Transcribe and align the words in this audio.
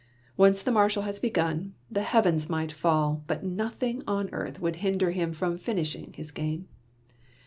Once 0.35 0.63
the 0.63 0.71
Marshal 0.71 1.03
has 1.03 1.19
begun, 1.19 1.75
the 1.91 2.01
heavens 2.01 2.49
might 2.49 2.71
fall, 2.71 3.23
but 3.27 3.43
nothing 3.43 4.01
on 4.07 4.31
earth 4.31 4.59
would 4.59 4.77
hinder 4.77 5.11
him 5.11 5.31
from 5.31 5.59
finishing 5.59 6.11
his 6.13 6.31
game. 6.31 6.67